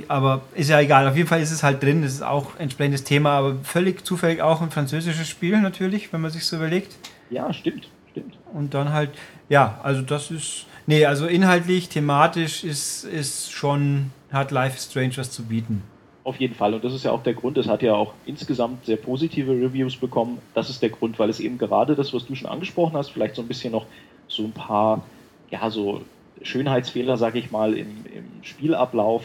[0.08, 1.08] Aber ist ja egal.
[1.08, 2.02] Auf jeden Fall ist es halt drin.
[2.02, 6.22] Das ist auch ein entsprechendes Thema, aber völlig zufällig auch ein französisches Spiel natürlich, wenn
[6.22, 6.96] man sich so überlegt.
[7.30, 8.38] Ja, stimmt, stimmt.
[8.54, 9.12] Und dann halt,
[9.48, 15.14] ja, also das ist Nee, also inhaltlich, thematisch ist, ist schon, hat Life is Strange
[15.16, 15.84] was zu bieten.
[16.26, 16.74] Auf jeden Fall.
[16.74, 19.96] Und das ist ja auch der Grund, es hat ja auch insgesamt sehr positive Reviews
[19.96, 20.40] bekommen.
[20.54, 23.36] Das ist der Grund, weil es eben gerade das, was du schon angesprochen hast, vielleicht
[23.36, 23.86] so ein bisschen noch
[24.28, 25.02] so ein paar,
[25.50, 26.02] ja, so
[26.42, 29.24] Schönheitsfehler, sage ich mal, im, im Spielablauf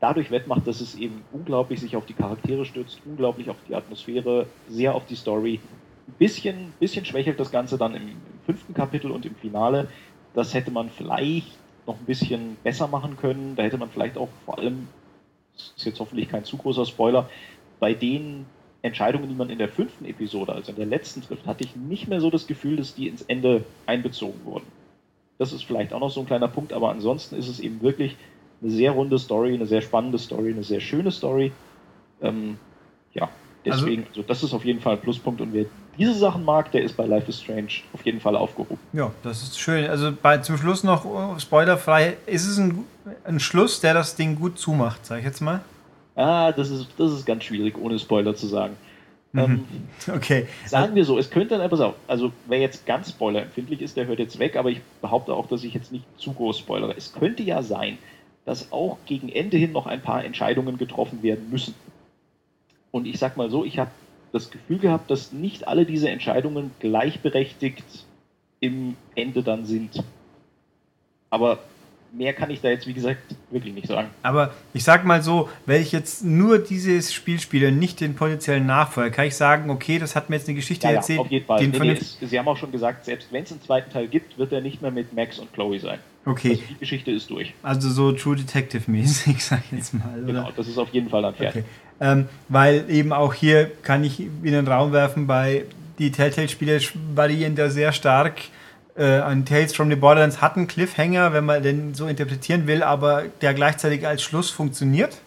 [0.00, 4.46] dadurch wettmacht, dass es eben unglaublich sich auf die Charaktere stützt, unglaublich auf die Atmosphäre,
[4.66, 5.60] sehr auf die Story.
[6.08, 9.88] Ein bisschen, bisschen schwächelt das Ganze dann im, im fünften Kapitel und im Finale.
[10.34, 13.54] Das hätte man vielleicht noch ein bisschen besser machen können.
[13.56, 14.88] Da hätte man vielleicht auch vor allem,
[15.54, 17.28] das ist jetzt hoffentlich kein zu großer Spoiler,
[17.80, 18.46] bei den
[18.82, 22.08] Entscheidungen, die man in der fünften Episode, also in der letzten trifft, hatte ich nicht
[22.08, 24.66] mehr so das Gefühl, dass die ins Ende einbezogen wurden.
[25.38, 28.16] Das ist vielleicht auch noch so ein kleiner Punkt, aber ansonsten ist es eben wirklich
[28.60, 31.52] eine sehr runde Story, eine sehr spannende Story, eine sehr schöne Story.
[32.20, 32.58] Ähm,
[33.14, 33.28] ja,
[33.64, 35.66] deswegen, also, also, das ist auf jeden Fall ein Pluspunkt und wer
[35.98, 38.78] diese Sachen mag, der ist bei Life is Strange auf jeden Fall aufgehoben.
[38.92, 39.88] Ja, das ist schön.
[39.88, 42.84] Also bei, zum Schluss noch oh, spoilerfrei, ist es ein,
[43.24, 45.60] ein Schluss, der das Ding gut zumacht, sag ich jetzt mal?
[46.14, 48.76] Ah, das ist, das ist ganz schwierig, ohne Spoiler zu sagen.
[49.32, 49.40] Mhm.
[49.40, 49.64] Ähm,
[50.14, 50.46] okay.
[50.66, 54.06] Sagen wir so, es könnte dann, pass auf, also wer jetzt ganz spoilerempfindlich ist, der
[54.06, 56.94] hört jetzt weg, aber ich behaupte auch, dass ich jetzt nicht zu groß spoilere.
[56.96, 57.98] Es könnte ja sein,
[58.44, 61.74] dass auch gegen Ende hin noch ein paar Entscheidungen getroffen werden müssen.
[62.90, 63.90] Und ich sag mal so, ich habe
[64.32, 68.06] das Gefühl gehabt, dass nicht alle diese Entscheidungen gleichberechtigt
[68.60, 70.02] im Ende dann sind.
[71.30, 71.58] Aber
[72.12, 74.08] mehr kann ich da jetzt, wie gesagt, wirklich nicht sagen.
[74.22, 78.66] Aber ich sag mal so, wenn ich jetzt nur dieses Spiel spiele, nicht den potenziellen
[78.66, 81.18] Nachfolger, kann ich sagen, okay, das hat mir jetzt eine Geschichte ja, erzählt.
[81.18, 81.66] Ja, auf jeden Fall.
[81.66, 84.38] Nee, nee, es, Sie haben auch schon gesagt, selbst wenn es einen zweiten Teil gibt,
[84.38, 85.98] wird er nicht mehr mit Max und Chloe sein.
[86.24, 86.50] Okay.
[86.50, 87.54] Also die Geschichte ist durch.
[87.62, 90.18] Also so True Detective-mäßig, sag ich jetzt mal.
[90.18, 90.26] Oder?
[90.26, 91.64] Genau, das ist auf jeden Fall dann fertig.
[91.64, 91.74] Okay.
[92.00, 95.64] Ähm, weil eben auch hier kann ich in den Raum werfen, bei
[95.98, 96.80] die Telltale-Spiele
[97.14, 98.34] variieren da sehr stark
[98.96, 102.82] äh, an Tales from the Borderlands hat einen Cliffhanger, wenn man den so interpretieren will,
[102.82, 105.18] aber der gleichzeitig als Schluss funktioniert.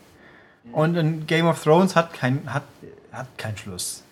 [0.72, 2.64] Und ein Game of Thrones hat keinen hat,
[3.12, 4.04] hat keinen Schluss.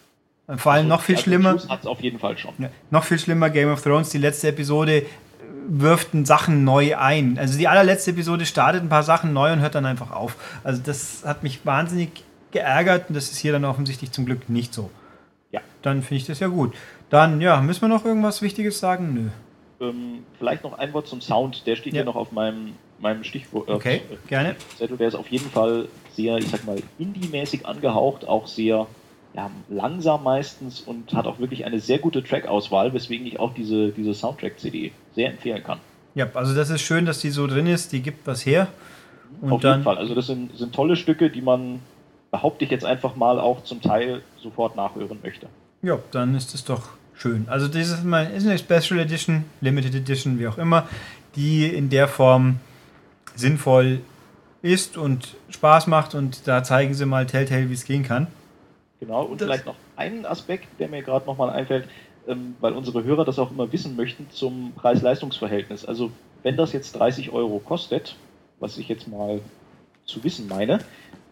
[0.47, 1.57] Und vor allem also, noch viel also schlimmer.
[1.69, 2.53] Hat es auf jeden Fall schon.
[2.91, 5.05] Noch viel schlimmer, Game of Thrones, die letzte Episode äh,
[5.67, 7.37] wirft Sachen neu ein.
[7.39, 10.35] Also die allerletzte Episode startet ein paar Sachen neu und hört dann einfach auf.
[10.63, 14.73] Also das hat mich wahnsinnig geärgert und das ist hier dann offensichtlich zum Glück nicht
[14.73, 14.89] so.
[15.51, 15.61] Ja.
[15.81, 16.73] Dann finde ich das ja gut.
[17.13, 19.13] Dann, ja, müssen wir noch irgendwas Wichtiges sagen?
[19.13, 19.87] Nö.
[19.87, 21.67] Ähm, vielleicht noch ein Wort zum Sound.
[21.67, 21.97] Der steht ja.
[21.97, 23.69] hier noch auf meinem, meinem Stichwort.
[23.69, 24.55] Äh, okay, gerne.
[24.79, 24.97] Zettel.
[24.97, 28.87] Der ist auf jeden Fall sehr, ich sag mal, indie-mäßig angehaucht, auch sehr
[29.35, 33.89] ja, langsam meistens und hat auch wirklich eine sehr gute Track-Auswahl, weswegen ich auch diese,
[33.89, 35.77] diese Soundtrack-CD sehr empfehlen kann.
[36.15, 38.69] Ja, also das ist schön, dass die so drin ist, die gibt was her.
[39.39, 39.99] Und auf jeden Fall.
[39.99, 41.79] Also das sind, sind tolle Stücke, die man,
[42.31, 45.45] behaupte ich jetzt einfach mal, auch zum Teil sofort nachhören möchte.
[45.83, 47.47] Ja, dann ist es doch schön.
[47.49, 50.87] Also dieses ist eine Special Edition, Limited Edition, wie auch immer,
[51.35, 52.59] die in der Form
[53.35, 54.01] sinnvoll
[54.61, 58.27] ist und Spaß macht und da zeigen sie mal Telltale, wie es gehen kann.
[58.99, 61.87] Genau, und das vielleicht noch einen Aspekt, der mir gerade nochmal einfällt,
[62.27, 65.85] ähm, weil unsere Hörer das auch immer wissen möchten, zum Preis-Leistungs-Verhältnis.
[65.85, 66.11] Also
[66.43, 68.15] wenn das jetzt 30 Euro kostet,
[68.59, 69.41] was ich jetzt mal
[70.05, 70.79] zu wissen meine,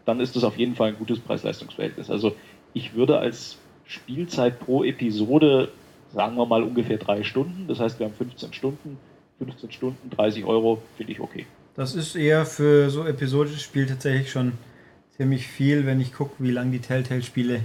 [0.05, 2.09] dann ist das auf jeden Fall ein gutes Preis-Leistungs-Verhältnis.
[2.09, 2.35] Also
[2.73, 3.57] ich würde als
[3.91, 5.69] Spielzeit pro Episode,
[6.13, 7.67] sagen wir mal ungefähr drei Stunden.
[7.67, 8.97] Das heißt, wir haben 15 Stunden.
[9.39, 11.45] 15 Stunden, 30 Euro, finde ich okay.
[11.75, 14.54] Das ist eher für so episodisches Spiel tatsächlich schon
[15.17, 17.62] ziemlich viel, wenn ich gucke, wie lange die Telltale-Spiele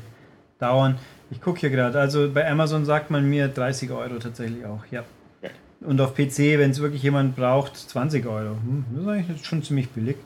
[0.58, 0.98] dauern.
[1.30, 5.04] Ich gucke hier gerade, also bei Amazon sagt man mir 30 Euro tatsächlich auch, ja.
[5.42, 5.52] Okay.
[5.80, 8.54] Und auf PC, wenn es wirklich jemand braucht, 20 Euro.
[8.54, 10.16] Hm, das ist eigentlich schon ziemlich billig.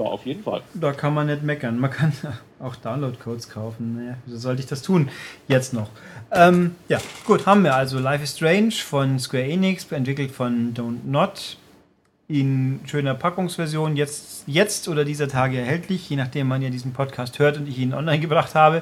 [0.00, 0.62] Ja, auf jeden Fall.
[0.72, 1.78] Da kann man nicht meckern.
[1.78, 2.12] Man kann
[2.58, 3.96] auch Download-Codes kaufen.
[3.96, 5.10] Naja, wieso sollte ich das tun?
[5.46, 5.90] Jetzt noch.
[6.32, 11.04] Ähm, ja, gut, haben wir also Life is Strange von Square Enix, entwickelt von Don't
[11.04, 11.58] Not.
[12.28, 17.38] In schöner Packungsversion, jetzt, jetzt oder dieser Tage erhältlich, je nachdem man ja diesen Podcast
[17.38, 18.80] hört und ich ihn online gebracht habe.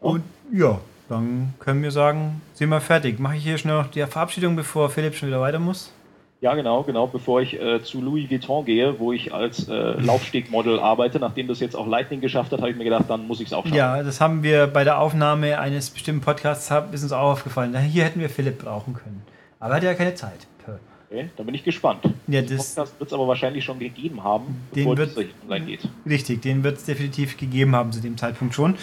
[0.00, 3.20] Und ja, dann können wir sagen, sind wir fertig.
[3.20, 5.92] Mache ich hier schnell noch die Verabschiedung, bevor Philipp schon wieder weiter muss?
[6.40, 10.80] Ja, genau, genau, bevor ich äh, zu Louis Vuitton gehe, wo ich als äh, Laufstegmodel
[10.80, 13.48] arbeite, nachdem das jetzt auch Lightning geschafft hat, habe ich mir gedacht, dann muss ich
[13.48, 13.76] es auch schaffen.
[13.76, 17.76] Ja, das haben wir bei der Aufnahme eines bestimmten Podcasts, ist uns auch aufgefallen.
[17.78, 19.22] Hier hätten wir Philipp brauchen können.
[19.58, 20.46] Aber er hat ja keine Zeit.
[21.10, 22.04] Okay, da bin ich gespannt.
[22.28, 25.80] Ja, den Podcast wird es aber wahrscheinlich schon gegeben haben, bevor es online geht.
[26.08, 28.76] Richtig, den wird es definitiv gegeben haben zu dem Zeitpunkt schon.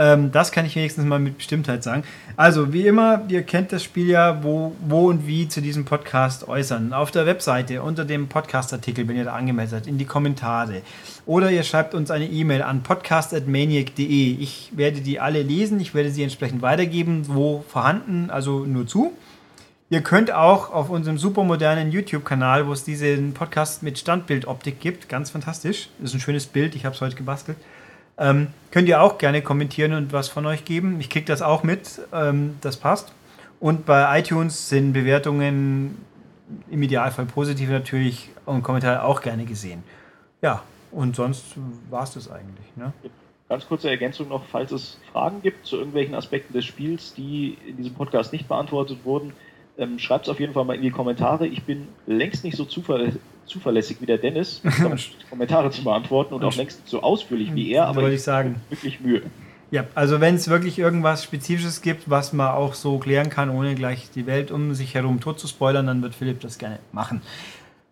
[0.00, 2.04] Ähm, das kann ich wenigstens mal mit Bestimmtheit sagen.
[2.34, 6.48] Also, wie immer, ihr kennt das Spiel ja, wo, wo und wie zu diesem Podcast
[6.48, 6.94] äußern.
[6.94, 10.80] Auf der Webseite, unter dem Podcast-Artikel, wenn ihr da angemeldet seid, in die Kommentare.
[11.26, 14.36] Oder ihr schreibt uns eine E-Mail an podcast.maniac.de.
[14.40, 19.12] Ich werde die alle lesen, ich werde sie entsprechend weitergeben, wo vorhanden, also nur zu.
[19.90, 25.28] Ihr könnt auch auf unserem supermodernen YouTube-Kanal, wo es diesen Podcast mit Standbildoptik gibt, ganz
[25.28, 27.58] fantastisch, das ist ein schönes Bild, ich habe es heute gebastelt,
[28.20, 31.00] ähm, könnt ihr auch gerne kommentieren und was von euch geben.
[31.00, 33.12] Ich kriege das auch mit, ähm, das passt.
[33.58, 35.98] Und bei iTunes sind Bewertungen
[36.70, 39.82] im Idealfall positiv natürlich und Kommentare auch gerne gesehen.
[40.42, 41.44] Ja, und sonst
[41.90, 42.76] war es das eigentlich.
[42.76, 42.92] Ne?
[43.48, 47.76] Ganz kurze Ergänzung noch, falls es Fragen gibt zu irgendwelchen Aspekten des Spiels, die in
[47.76, 49.32] diesem Podcast nicht beantwortet wurden,
[49.78, 51.46] ähm, Schreibt es auf jeden Fall mal in die Kommentare.
[51.46, 53.12] Ich bin längst nicht so zuverlä
[53.50, 54.62] zuverlässig wie der Dennis,
[55.30, 58.56] Kommentare zu beantworten und auch längst so ausführlich wie er, aber ich sagen.
[58.70, 59.22] wirklich Mühe.
[59.70, 63.74] Ja, also wenn es wirklich irgendwas Spezifisches gibt, was man auch so klären kann, ohne
[63.74, 67.22] gleich die Welt um sich herum tot zu spoilern, dann wird Philipp das gerne machen.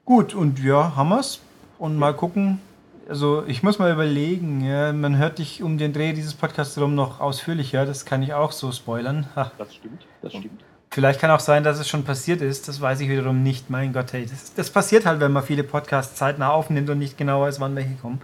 [0.04, 1.40] Gut, und ja, haben wir's.
[1.78, 2.60] Und mal gucken.
[3.08, 6.94] Also ich muss mal überlegen, ja, man hört dich um den Dreh dieses Podcasts herum
[6.94, 9.28] noch ausführlicher, das kann ich auch so spoilern.
[9.36, 9.52] Ha.
[9.56, 10.60] Das stimmt, das stimmt.
[10.90, 12.66] Vielleicht kann auch sein, dass es schon passiert ist.
[12.66, 13.70] Das weiß ich wiederum nicht.
[13.70, 17.18] Mein Gott, hey, das, das passiert halt, wenn man viele Podcasts zeitnah aufnimmt und nicht
[17.18, 18.20] genau weiß, wann welche kommen.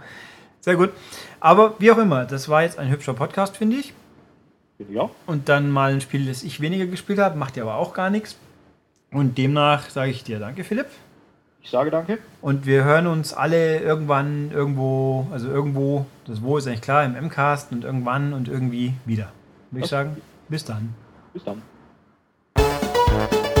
[0.61, 0.89] Sehr gut.
[1.39, 3.93] Aber wie auch immer, das war jetzt ein hübscher Podcast, finde ich.
[4.89, 5.09] Ja.
[5.25, 8.09] Und dann mal ein Spiel, das ich weniger gespielt habe, macht ja aber auch gar
[8.09, 8.35] nichts.
[9.11, 10.87] Und demnach sage ich dir danke, Philipp.
[11.61, 12.19] Ich sage danke.
[12.41, 17.13] Und wir hören uns alle irgendwann irgendwo, also irgendwo, das Wo ist eigentlich klar, im
[17.13, 19.31] MCAST und irgendwann und irgendwie wieder.
[19.71, 20.17] Würde ich sagen,
[20.49, 20.93] bis dann.
[21.33, 21.61] Bis dann.
[23.15, 23.54] Bye.